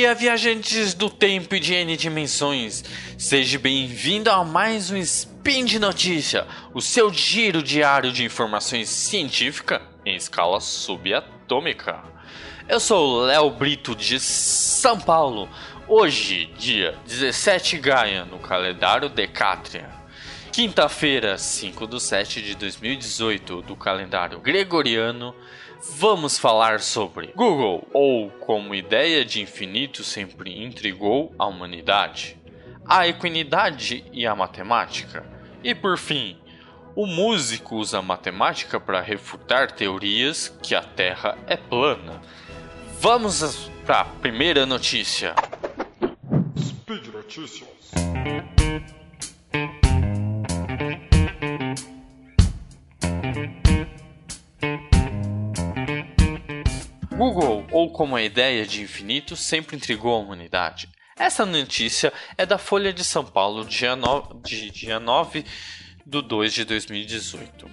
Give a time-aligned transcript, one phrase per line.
[0.00, 2.82] dia, viajantes do tempo e de N dimensões!
[3.18, 9.82] Seja bem-vindo a mais um Spin de Notícia, o seu giro diário de informações científicas
[10.06, 12.02] em escala subatômica.
[12.66, 15.46] Eu sou o Léo Brito de São Paulo,
[15.86, 19.99] hoje, dia 17 Gaia, no calendário Decátria.
[20.60, 25.34] Quinta-feira, 5 de 7 de 2018, do calendário gregoriano,
[25.96, 32.36] vamos falar sobre Google, ou como ideia de infinito sempre intrigou a humanidade,
[32.84, 35.24] a equinidade e a matemática,
[35.64, 36.36] e por fim,
[36.94, 42.20] o músico usa matemática para refutar teorias que a Terra é plana.
[43.00, 45.34] Vamos para a primeira notícia.
[46.54, 47.80] Speed Notícias.
[57.20, 60.88] Google, ou como a ideia de infinito, sempre intrigou a humanidade.
[61.18, 65.44] Essa notícia é da Folha de São Paulo, dia 9 de, dia 9
[66.06, 67.70] de 2 de 2018.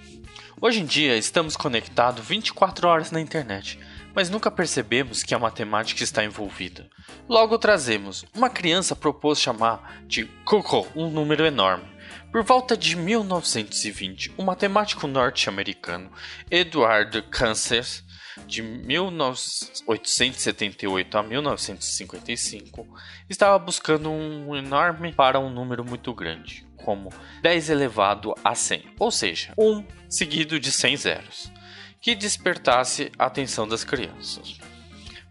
[0.60, 3.80] Hoje em dia estamos conectados 24 horas na internet,
[4.14, 6.86] mas nunca percebemos que a matemática está envolvida.
[7.26, 11.88] Logo trazemos, uma criança propôs chamar de Coco um número enorme.
[12.30, 16.12] Por volta de 1920, o matemático norte-americano
[16.50, 18.04] Edward Kansas
[18.46, 22.86] de 1878 a 1955,
[23.28, 29.10] estava buscando um enorme para um número muito grande, como 10 elevado a 100, ou
[29.10, 31.52] seja, 1 seguido de 100 zeros,
[32.00, 34.58] que despertasse a atenção das crianças.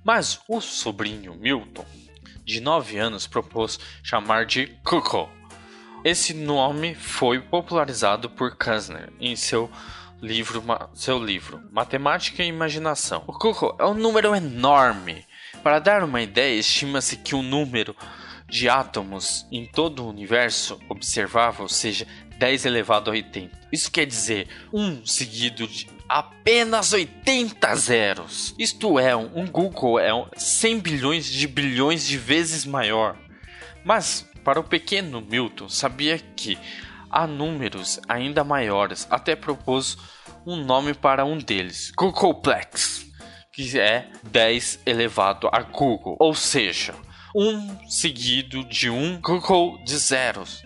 [0.04, 1.86] Mas o sobrinho Milton,
[2.46, 5.30] de 9 anos, propôs chamar de Coco.
[6.04, 9.70] Esse nome foi popularizado por Kastner em seu
[10.22, 13.24] livro, seu livro Matemática e Imaginação.
[13.28, 15.26] O Coco é um número enorme.
[15.64, 17.96] Para dar uma ideia, estima-se que o número
[18.48, 23.58] de átomos em todo o universo observável seja 10 elevado a 80.
[23.72, 28.56] Isso quer dizer 1 seguido de apenas 80 zeros.
[28.58, 33.18] Isto é, um Google é 100 bilhões de bilhões de vezes maior.
[33.84, 36.58] Mas, para o pequeno Milton, sabia que
[37.10, 39.98] há números ainda maiores, até propôs
[40.46, 43.06] um nome para um deles, Googleplex,
[43.52, 46.96] que é 10 elevado a Google, ou seja,
[47.36, 50.64] 1 seguido de um Google de zeros.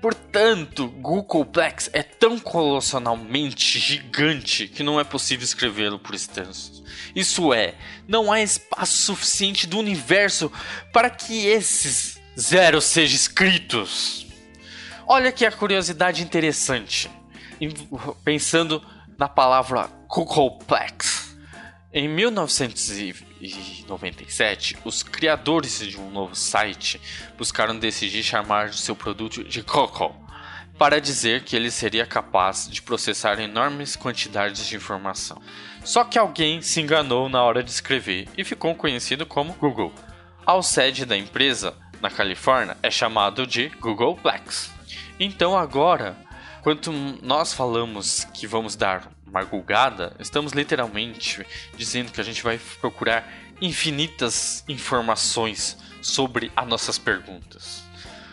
[0.00, 6.84] Portanto, Googleplex é tão colossalmente gigante que não é possível escrevê-lo por extensos.
[7.14, 7.74] Isso é,
[8.06, 10.52] não há espaço suficiente do universo
[10.92, 14.27] para que esses zeros sejam escritos.
[15.10, 17.10] Olha que a curiosidade interessante.
[18.22, 18.84] Pensando
[19.16, 21.34] na palavra Googleplex.
[21.90, 27.00] Em 1997, os criadores de um novo site
[27.38, 30.14] buscaram decidir chamar seu produto de Coco,
[30.78, 35.40] para dizer que ele seria capaz de processar enormes quantidades de informação.
[35.82, 39.90] Só que alguém se enganou na hora de escrever e ficou conhecido como Google.
[40.46, 44.76] A sede da empresa, na Califórnia, é chamado de Googleplex.
[45.20, 46.16] Então agora,
[46.62, 46.92] quando
[47.22, 51.44] nós falamos que vamos dar uma gulgada, estamos literalmente
[51.76, 53.28] dizendo que a gente vai procurar
[53.60, 57.82] infinitas informações sobre as nossas perguntas.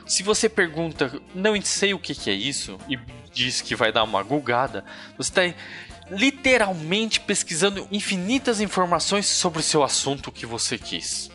[0.06, 2.98] Se você pergunta, não sei o que é isso, e
[3.34, 4.86] diz que vai dar uma gulgada,
[5.18, 5.60] você está
[6.12, 11.32] literalmente pesquisando infinitas informações sobre o seu assunto que você quis.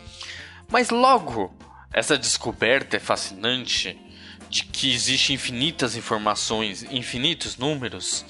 [0.69, 1.53] Mas logo,
[1.91, 3.99] essa descoberta é fascinante
[4.51, 8.25] de que existem infinitas informações, infinitos números,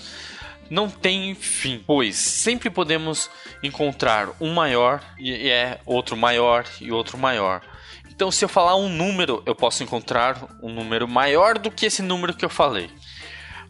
[0.70, 3.30] não tem fim, pois sempre podemos
[3.64, 7.62] encontrar um maior e é outro maior e outro maior.
[8.08, 12.04] Então, se eu falar um número, eu posso encontrar um número maior do que esse
[12.04, 12.90] número que eu falei.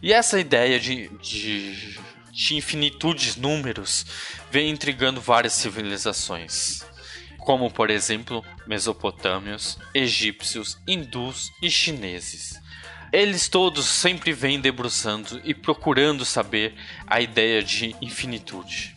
[0.01, 1.97] E essa ideia de, de,
[2.31, 4.05] de infinitudes números
[4.51, 6.83] vem intrigando várias civilizações
[7.41, 12.59] como por exemplo mesopotâmios, egípcios, hindus e chineses.
[13.11, 18.95] Eles todos sempre vêm debruçando e procurando saber a ideia de infinitude.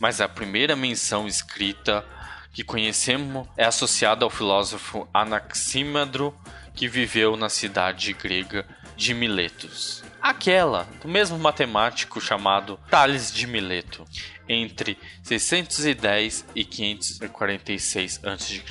[0.00, 2.04] Mas a primeira menção escrita
[2.52, 6.34] que conhecemos é associada ao filósofo Anaxímadro,
[6.74, 10.02] que viveu na cidade grega de Miletos.
[10.22, 14.06] Aquela do mesmo matemático chamado Tales de Mileto,
[14.48, 18.62] entre 610 e 546 a.C.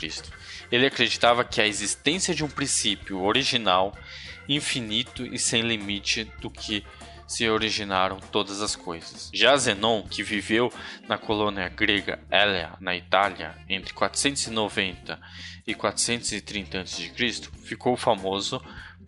[0.71, 3.93] Ele acreditava que a existência de um princípio original,
[4.47, 6.85] infinito e sem limite do que
[7.27, 9.29] se originaram todas as coisas.
[9.33, 10.71] Já Zenon, que viveu
[11.07, 15.19] na colônia grega Elia, na Itália, entre 490
[15.67, 17.11] e 430 a.C.,
[17.63, 18.61] ficou famoso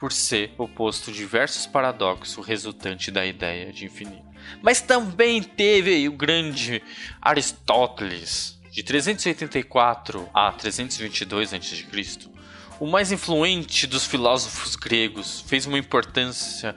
[0.03, 4.21] por ser oposto diversos paradoxos resultantes da ideia de infinito.
[4.61, 6.83] Mas também teve o grande
[7.21, 11.85] Aristóteles, de 384 a 322 a.C.,
[12.81, 16.75] o mais influente dos filósofos gregos, fez uma importância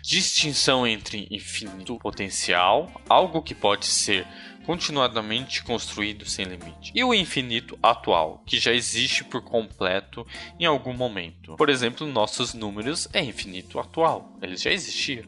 [0.00, 4.24] distinção entre infinito potencial, algo que pode ser
[4.68, 10.26] continuadamente construído sem limite, e o infinito atual, que já existe por completo
[10.60, 11.56] em algum momento.
[11.56, 15.24] Por exemplo, nossos números é infinito atual, eles já existiam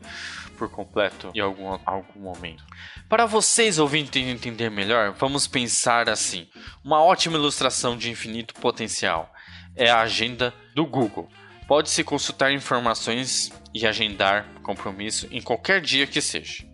[0.58, 2.62] por completo em algum, algum momento.
[3.08, 6.46] Para vocês ouvintes entender melhor, vamos pensar assim:
[6.84, 9.32] uma ótima ilustração de infinito potencial
[9.74, 11.30] é a agenda do Google.
[11.66, 16.69] Pode-se consultar informações e agendar compromisso em qualquer dia que seja.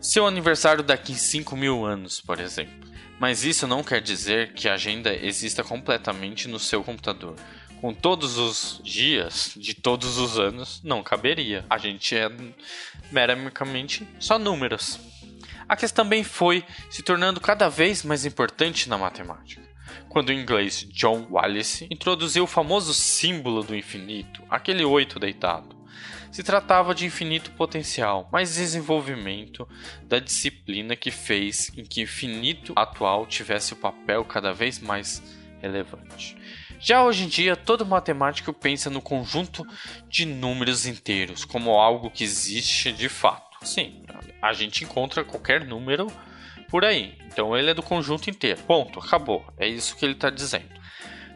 [0.00, 2.90] Seu aniversário daqui 5 mil anos, por exemplo.
[3.18, 7.36] Mas isso não quer dizer que a agenda exista completamente no seu computador.
[7.80, 11.64] Com todos os dias de todos os anos, não caberia.
[11.68, 12.30] A gente é
[13.10, 14.98] meramente só números.
[15.68, 19.72] A questão também foi se tornando cada vez mais importante na matemática
[20.12, 25.71] quando o inglês John Wallace introduziu o famoso símbolo do infinito, aquele oito deitado.
[26.32, 29.68] Se tratava de infinito potencial, mas desenvolvimento
[30.04, 35.22] da disciplina que fez em que infinito atual tivesse o papel cada vez mais
[35.60, 36.34] relevante.
[36.80, 39.62] Já hoje em dia, todo matemático pensa no conjunto
[40.08, 43.58] de números inteiros como algo que existe de fato.
[43.62, 44.02] Sim,
[44.40, 46.06] a gente encontra qualquer número
[46.70, 47.14] por aí.
[47.26, 48.62] Então ele é do conjunto inteiro.
[48.62, 49.44] Ponto, acabou.
[49.58, 50.80] É isso que ele está dizendo.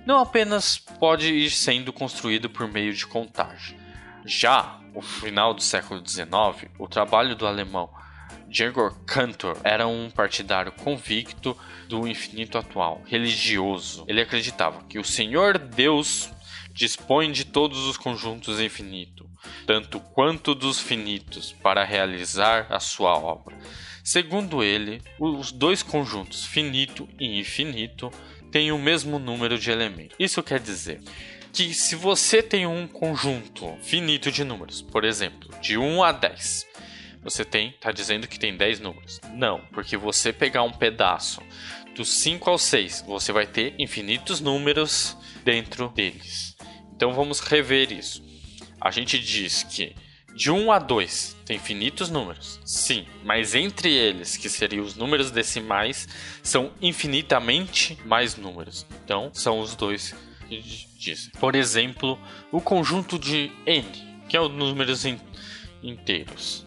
[0.07, 3.79] Não apenas pode ir sendo construído por meio de contagem.
[4.25, 7.91] Já no final do século XIX, o trabalho do alemão
[8.49, 11.57] Gregor Cantor era um partidário convicto
[11.87, 14.05] do infinito atual, religioso.
[14.09, 16.31] Ele acreditava que o Senhor Deus
[16.73, 19.27] dispõe de todos os conjuntos infinitos,
[19.67, 23.57] tanto quanto dos finitos, para realizar a sua obra.
[24.03, 28.11] Segundo ele, os dois conjuntos finito e infinito
[28.51, 30.17] têm o mesmo número de elementos.
[30.19, 31.03] Isso quer dizer
[31.57, 36.67] que se você tem um conjunto finito de números, por exemplo, de 1 a 10,
[37.23, 39.19] você tem, está dizendo que tem 10 números.
[39.33, 41.41] Não, porque você pegar um pedaço
[41.95, 46.55] dos 5 ao 6, você vai ter infinitos números dentro deles.
[46.95, 48.23] Então vamos rever isso.
[48.79, 49.97] A gente diz que
[50.35, 52.61] de 1 a 2 tem infinitos números.
[52.67, 56.07] Sim, mas entre eles, que seriam os números decimais,
[56.43, 58.87] são infinitamente mais números.
[59.03, 60.15] Então, são os dois
[60.49, 60.63] que
[60.99, 61.31] dizem.
[61.39, 62.19] Por exemplo,
[62.51, 63.85] o conjunto de n,
[64.29, 65.19] que é os números in
[65.83, 66.67] inteiros.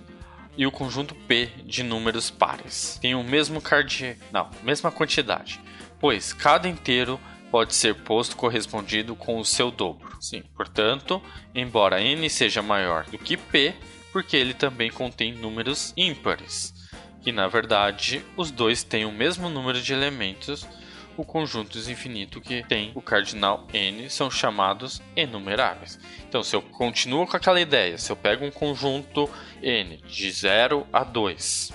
[0.58, 2.98] E o conjunto P de números pares.
[3.02, 5.60] Tem o mesmo cardinal, mesma quantidade,
[6.00, 10.18] pois cada inteiro pode ser posto correspondido com o seu dobro.
[10.22, 11.22] Sim, portanto,
[11.56, 13.74] embora n seja maior do que p,
[14.12, 16.74] porque ele também contém números ímpares,
[17.22, 20.68] que na verdade os dois têm o mesmo número de elementos,
[21.22, 26.00] o conjunto infinito que tem o cardinal n são chamados enumeráveis.
[26.28, 29.30] Então, se eu continuo com aquela ideia, se eu pego um conjunto
[29.62, 31.74] n de 0 a 2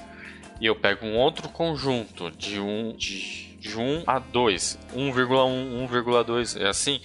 [0.61, 5.89] e eu pego um outro conjunto de 1 um, de de 1 a 2, 1,1,
[5.89, 7.01] 1,2, é assim,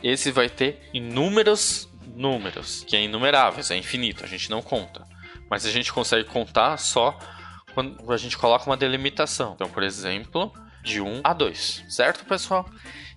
[0.00, 5.04] esse vai ter inúmeros números, que é inumeráveis, é infinito, a gente não conta.
[5.50, 7.18] Mas a gente consegue contar só
[7.74, 9.54] quando a gente coloca uma delimitação.
[9.54, 10.52] Então, por exemplo,
[10.84, 12.68] de 1 a 2, certo, pessoal?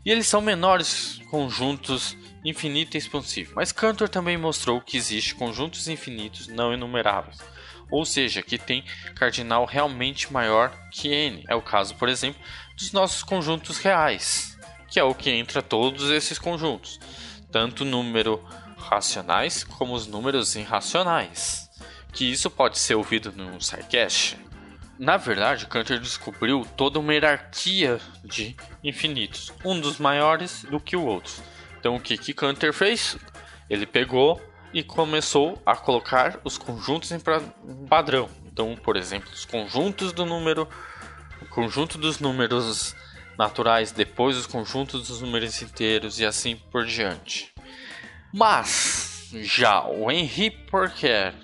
[0.04, 3.54] E eles são menores conjuntos infinito e expansivo.
[3.56, 7.38] Mas Cantor também mostrou que existe conjuntos infinitos não enumeráveis
[7.90, 8.84] ou seja, que tem
[9.16, 11.44] cardinal realmente maior que n.
[11.48, 12.42] É o caso, por exemplo,
[12.76, 14.58] dos nossos conjuntos reais,
[14.90, 17.00] que é o que entra todos esses conjuntos,
[17.52, 18.44] tanto número
[18.78, 21.70] racionais como os números irracionais.
[22.12, 24.38] Que isso pode ser ouvido no SciCast.
[25.00, 31.06] Na verdade, Cantor descobriu toda uma hierarquia de infinitos, um dos maiores do que o
[31.06, 31.34] outro.
[31.80, 33.16] Então, o que, que Cantor fez?
[33.70, 34.42] Ele pegou
[34.74, 37.20] e começou a colocar os conjuntos em
[37.88, 38.28] padrão.
[38.46, 40.68] Então, por exemplo, os conjuntos do número,
[41.42, 42.96] o conjunto dos números
[43.38, 47.54] naturais, depois os conjuntos dos números inteiros e assim por diante.
[48.34, 51.36] Mas já o Henri Poincaré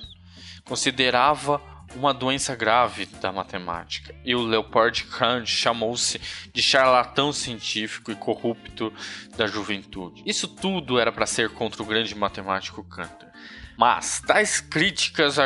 [0.66, 1.62] considerava
[1.96, 6.20] uma doença grave da matemática, e o Leopold Kant chamou-se
[6.52, 8.92] de charlatão científico e corrupto
[9.38, 10.24] da juventude.
[10.26, 13.30] Isso tudo era para ser contra o grande matemático Cantor.
[13.78, 15.38] Mas tais críticas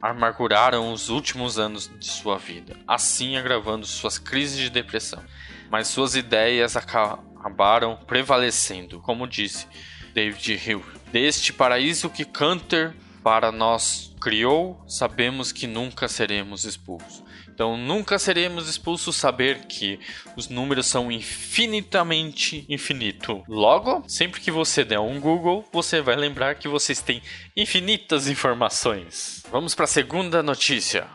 [0.00, 5.22] amarguraram os últimos anos de sua vida, assim agravando suas crises de depressão.
[5.70, 9.66] Mas suas ideias acabaram prevalecendo, como disse
[10.14, 10.84] David Hill.
[11.12, 17.24] Deste paraíso que Cantor para nós criou, sabemos que nunca seremos expulsos.
[17.48, 19.98] Então, nunca seremos expulsos saber que
[20.36, 23.42] os números são infinitamente infinito.
[23.48, 27.22] Logo, sempre que você der um Google, você vai lembrar que vocês têm
[27.56, 29.42] infinitas informações.
[29.50, 31.06] Vamos para a segunda notícia.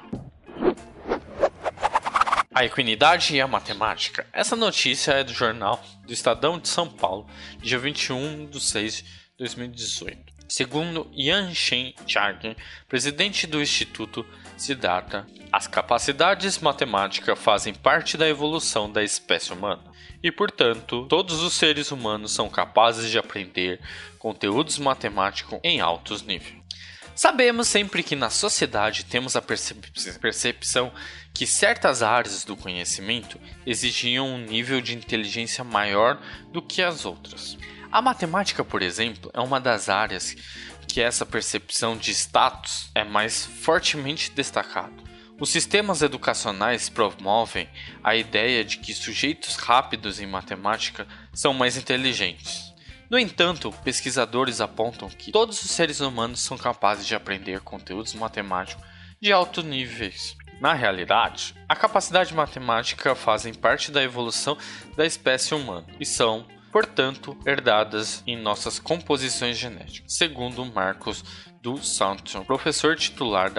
[2.52, 4.26] A equinidade e a matemática.
[4.34, 7.28] Essa notícia é do jornal do Estadão de São Paulo,
[7.62, 9.06] dia 21 de 6 de
[9.38, 10.39] 2018.
[10.50, 14.26] Segundo Yan Shen Chang, presidente do Instituto
[14.58, 19.84] Siddhartha, as capacidades matemáticas fazem parte da evolução da espécie humana
[20.24, 23.80] e, portanto, todos os seres humanos são capazes de aprender
[24.18, 26.58] conteúdos matemáticos em altos níveis.
[27.14, 30.92] Sabemos sempre que na sociedade temos a percepção
[31.32, 36.20] que certas áreas do conhecimento exigiam um nível de inteligência maior
[36.52, 37.56] do que as outras.
[37.92, 40.36] A matemática, por exemplo, é uma das áreas
[40.88, 45.04] que essa percepção de status é mais fortemente destacado.
[45.40, 47.68] Os sistemas educacionais promovem
[48.04, 52.74] a ideia de que sujeitos rápidos em matemática são mais inteligentes.
[53.10, 58.86] No entanto, pesquisadores apontam que todos os seres humanos são capazes de aprender conteúdos matemáticos
[59.20, 60.38] de altos níveis.
[60.62, 64.56] Na realidade, a capacidade matemática fazem parte da evolução
[64.96, 71.24] da espécie humana e são portanto, herdadas em nossas composições genéticas, segundo Marcos
[71.62, 73.52] do Santon, professor titular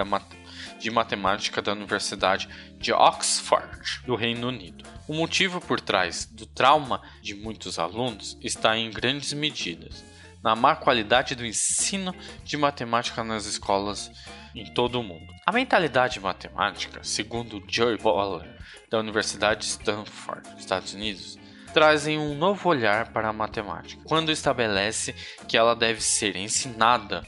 [0.79, 4.83] de matemática da Universidade de Oxford, do Reino Unido.
[5.07, 10.03] O motivo por trás do trauma de muitos alunos está em grandes medidas
[10.43, 14.11] na má qualidade do ensino de matemática nas escolas
[14.55, 15.31] em todo o mundo.
[15.45, 18.49] A mentalidade matemática, segundo Joy Boller,
[18.89, 21.37] da Universidade de Stanford, Estados Unidos,
[21.73, 25.15] trazem um novo olhar para a matemática, quando estabelece
[25.47, 27.23] que ela deve ser ensinada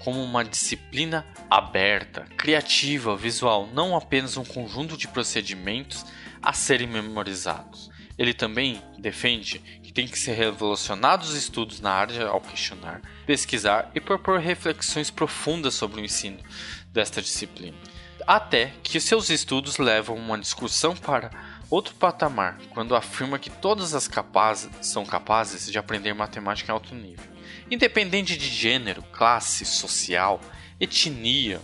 [0.00, 6.06] como uma disciplina aberta, criativa, visual, não apenas um conjunto de procedimentos
[6.42, 7.90] a serem memorizados.
[8.16, 13.90] Ele também defende que tem que ser revolucionados os estudos na área ao questionar, pesquisar
[13.94, 16.38] e propor reflexões profundas sobre o ensino
[16.92, 17.76] desta disciplina,
[18.26, 21.30] até que seus estudos levam uma discussão para
[21.70, 26.94] outro patamar quando afirma que todas as capazes são capazes de aprender matemática em alto
[26.94, 27.24] nível,
[27.70, 30.40] independente de gênero, classe social,
[30.80, 31.60] etnia.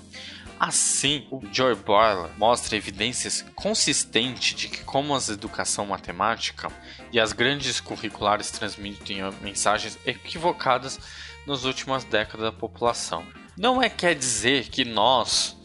[0.58, 6.68] Assim, o Joy Boyle mostra evidências consistentes de que como a educação matemática
[7.12, 10.98] e as grandes curriculares transmitem mensagens equivocadas
[11.46, 13.26] nas últimas décadas da população.
[13.56, 15.56] Não é quer dizer que nós,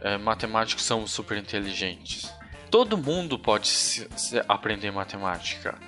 [0.00, 2.37] é, matemáticos, somos super inteligentes
[2.70, 5.78] Todo mundo pode se, se aprender matemática.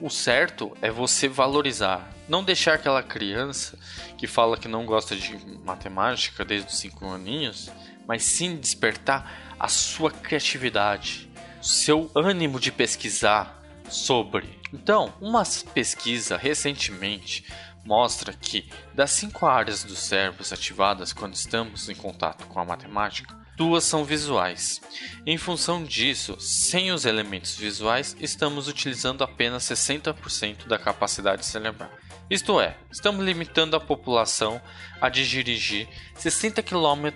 [0.00, 3.78] O certo é você valorizar, não deixar aquela criança
[4.16, 7.70] que fala que não gosta de matemática desde os 5 aninhos,
[8.06, 11.30] mas sim despertar a sua criatividade,
[11.60, 14.58] seu ânimo de pesquisar sobre.
[14.72, 15.42] Então, uma
[15.74, 17.44] pesquisa recentemente
[17.84, 23.39] mostra que das cinco áreas do cérebro ativadas quando estamos em contato com a matemática,
[23.60, 24.80] duas são visuais.
[25.26, 31.90] Em função disso, sem os elementos visuais, estamos utilizando apenas 60% da capacidade cerebral.
[32.30, 34.62] Isto é, estamos limitando a população
[34.98, 37.10] a dirigir 60 km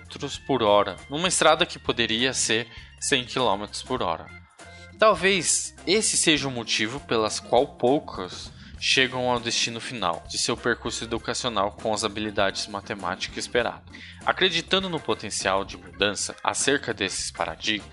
[0.45, 2.67] por hora numa estrada que poderia ser
[2.99, 4.27] 100 km por hora.
[4.99, 8.51] Talvez esse seja o motivo pelas qual poucos
[8.87, 13.81] chegam ao destino final de seu percurso educacional com as habilidades matemáticas esperadas.
[14.23, 17.89] Acreditando no potencial de mudança acerca desses paradigmas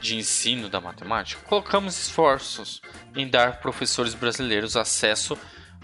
[0.00, 2.80] de ensino da matemática, colocamos esforços
[3.16, 5.36] em dar professores brasileiros acesso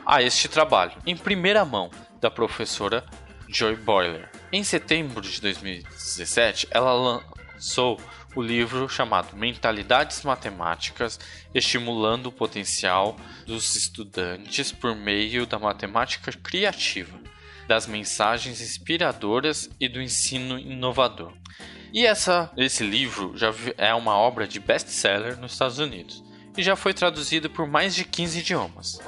[0.06, 1.90] a este trabalho, em primeira mão,
[2.20, 3.04] da professora
[3.48, 4.30] Joy Boiler.
[4.52, 8.00] Em setembro de 2017, ela lançou
[8.34, 11.18] o livro chamado Mentalidades Matemáticas
[11.54, 17.18] Estimulando o Potencial dos Estudantes por meio da Matemática Criativa,
[17.68, 21.32] das mensagens inspiradoras e do ensino inovador.
[21.92, 26.24] E essa, esse livro já é uma obra de best-seller nos Estados Unidos
[26.56, 28.98] e já foi traduzido por mais de 15 idiomas.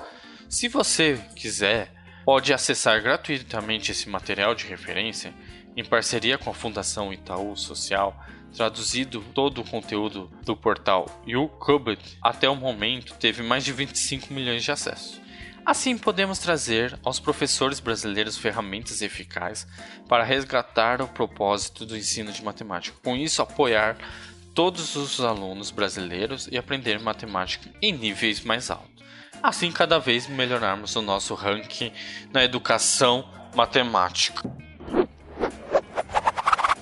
[0.49, 1.93] Se você quiser,
[2.25, 5.35] pode acessar gratuitamente esse material de referência
[5.77, 8.19] em parceria com a Fundação Itaú Social
[8.55, 14.63] Traduzido todo o conteúdo do portal YouCubed, até o momento teve mais de 25 milhões
[14.63, 15.21] de acessos.
[15.67, 19.67] Assim, podemos trazer aos professores brasileiros ferramentas eficazes
[20.07, 22.97] para resgatar o propósito do ensino de matemática.
[23.03, 23.97] Com isso, apoiar
[24.55, 29.03] todos os alunos brasileiros e aprender matemática em níveis mais altos.
[29.43, 31.93] Assim, cada vez melhorarmos o nosso ranking
[32.33, 34.43] na educação matemática.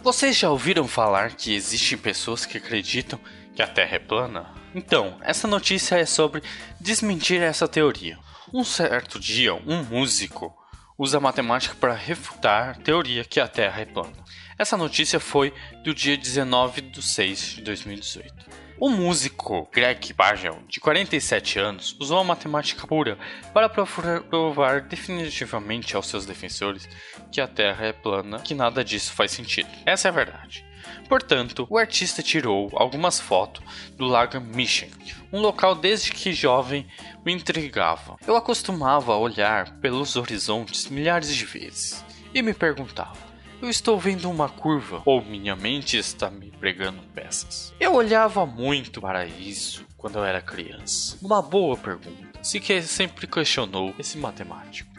[0.02, 3.20] Vocês já ouviram falar que existem pessoas que acreditam
[3.54, 4.52] que a Terra é plana?
[4.74, 6.42] Então, essa notícia é sobre
[6.80, 8.18] desmentir essa teoria.
[8.52, 10.52] Um certo dia, um músico
[10.98, 14.16] usa matemática para refutar a teoria que a Terra é plana.
[14.58, 15.54] Essa notícia foi
[15.84, 18.34] do dia 19 de 6 de 2018.
[18.84, 23.16] O músico Greg Bagel, de 47 anos, usou a matemática pura
[23.54, 26.88] para provar definitivamente aos seus defensores
[27.30, 29.68] que a Terra é plana, que nada disso faz sentido.
[29.86, 30.66] Essa é a verdade.
[31.08, 33.62] Portanto, o artista tirou algumas fotos
[33.96, 34.96] do Lago Michigan,
[35.32, 36.84] um local desde que jovem
[37.24, 38.16] me intrigava.
[38.26, 43.31] Eu acostumava a olhar pelos horizontes milhares de vezes e me perguntava:
[43.62, 47.72] eu estou vendo uma curva ou minha mente está me pregando peças?
[47.78, 51.16] Eu olhava muito para isso quando eu era criança.
[51.22, 54.90] Uma boa pergunta, se que sempre questionou esse matemático.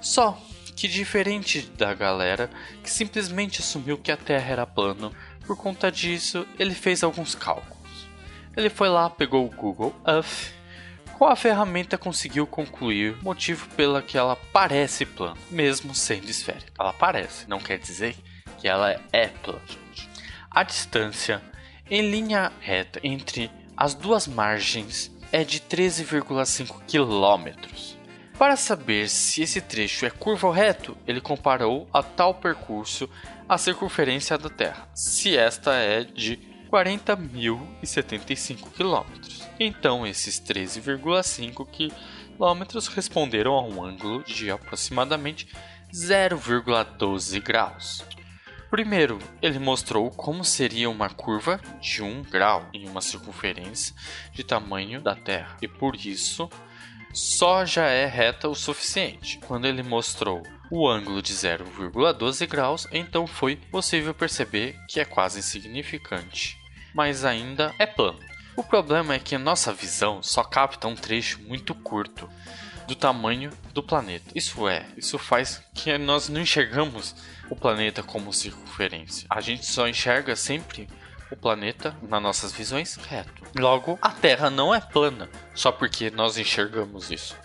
[0.00, 0.36] Só
[0.74, 2.50] que diferente da galera
[2.82, 5.12] que simplesmente assumiu que a Terra era plana,
[5.46, 8.08] por conta disso ele fez alguns cálculos.
[8.56, 10.52] Ele foi lá, pegou o Google Earth
[11.20, 16.72] com a ferramenta conseguiu concluir o motivo pela que ela parece plana, mesmo sendo esférica.
[16.80, 18.16] Ela parece, não quer dizer
[18.56, 19.60] que ela é plana.
[20.50, 21.42] A distância
[21.90, 27.98] em linha reta entre as duas margens é de 13,5 quilômetros.
[28.38, 33.06] Para saber se esse trecho é curvo ou reto, ele comparou a tal percurso
[33.46, 39.46] à circunferência da Terra, se esta é de 40.075 quilômetros.
[39.58, 45.48] Então, esses 13,5 quilômetros responderam a um ângulo de aproximadamente
[45.92, 48.04] 0,12 graus.
[48.70, 53.92] Primeiro, ele mostrou como seria uma curva de 1 grau em uma circunferência
[54.32, 56.48] de tamanho da Terra, e por isso
[57.12, 59.40] só já é reta o suficiente.
[59.44, 65.40] Quando ele mostrou o ângulo de 0,12 graus, então foi possível perceber que é quase
[65.40, 66.56] insignificante,
[66.94, 68.18] mas ainda é plano.
[68.56, 72.28] O problema é que nossa visão só capta um trecho muito curto
[72.86, 74.30] do tamanho do planeta.
[74.34, 77.14] Isso é, isso faz que nós não enxergamos
[77.48, 79.26] o planeta como circunferência.
[79.30, 80.88] A gente só enxerga sempre
[81.30, 83.42] o planeta nas nossas visões reto.
[83.56, 87.36] Logo, a Terra não é plana só porque nós enxergamos isso.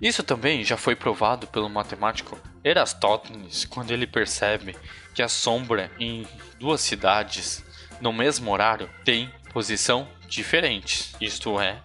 [0.00, 4.76] Isso também já foi provado pelo matemático Erastótenes quando ele percebe
[5.14, 6.26] que a sombra em
[6.58, 7.64] duas cidades
[8.00, 11.14] no mesmo horário tem posição diferente.
[11.20, 11.80] Isto é,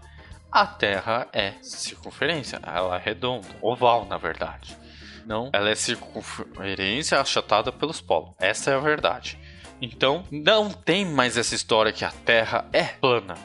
[0.52, 4.78] a Terra é circunferência, ela é redonda, oval na verdade.
[5.26, 8.34] Não, ela é circunferência achatada pelos polos.
[8.40, 9.38] Essa é a verdade.
[9.82, 13.36] Então, não tem mais essa história que a Terra é plana.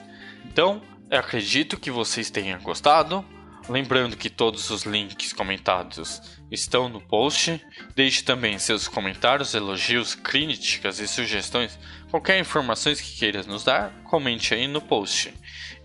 [0.46, 3.24] Então, eu acredito que vocês tenham gostado.
[3.68, 6.20] Lembrando que todos os links comentados
[6.50, 7.64] estão no post.
[7.94, 11.78] Deixe também seus comentários, elogios, críticas e sugestões.
[12.10, 15.32] Qualquer informações que queira nos dar, comente aí no post.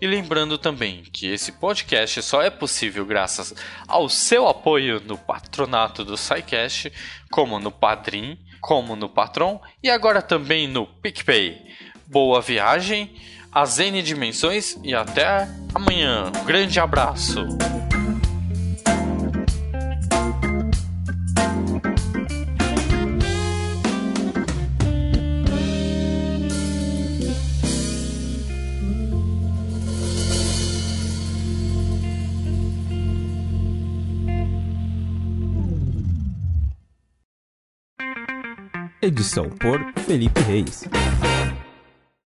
[0.00, 3.54] E lembrando também que esse podcast só é possível graças
[3.86, 6.92] ao seu apoio no patronato do SciCast,
[7.30, 11.64] como no Padrim, como no Patron e agora também no PicPay.
[12.06, 13.14] Boa viagem!
[13.52, 16.30] As N dimensões e até amanhã.
[16.40, 17.46] Um grande abraço.
[39.00, 40.84] Edição por Felipe Reis.